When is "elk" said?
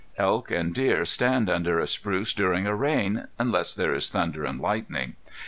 0.17-0.49